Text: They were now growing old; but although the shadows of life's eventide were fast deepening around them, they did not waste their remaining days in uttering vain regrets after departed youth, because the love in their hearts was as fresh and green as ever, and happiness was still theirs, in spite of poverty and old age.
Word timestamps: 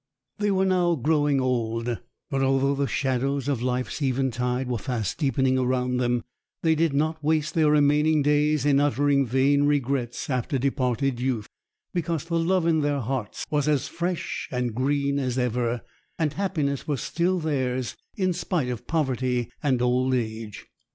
They 0.39 0.49
were 0.49 0.65
now 0.65 0.95
growing 0.95 1.39
old; 1.39 1.99
but 2.31 2.41
although 2.41 2.73
the 2.73 2.87
shadows 2.87 3.47
of 3.47 3.61
life's 3.61 4.01
eventide 4.01 4.67
were 4.67 4.79
fast 4.79 5.19
deepening 5.19 5.59
around 5.59 5.97
them, 5.97 6.23
they 6.63 6.73
did 6.73 6.91
not 6.91 7.23
waste 7.23 7.53
their 7.53 7.69
remaining 7.69 8.23
days 8.23 8.65
in 8.65 8.79
uttering 8.79 9.27
vain 9.27 9.65
regrets 9.65 10.27
after 10.27 10.57
departed 10.57 11.19
youth, 11.19 11.47
because 11.93 12.25
the 12.25 12.39
love 12.39 12.65
in 12.65 12.81
their 12.81 12.99
hearts 13.01 13.45
was 13.51 13.67
as 13.67 13.87
fresh 13.87 14.47
and 14.51 14.73
green 14.73 15.19
as 15.19 15.37
ever, 15.37 15.83
and 16.17 16.33
happiness 16.33 16.87
was 16.87 17.03
still 17.03 17.37
theirs, 17.37 17.95
in 18.15 18.33
spite 18.33 18.69
of 18.69 18.87
poverty 18.87 19.51
and 19.61 19.83
old 19.83 20.15
age. 20.15 20.65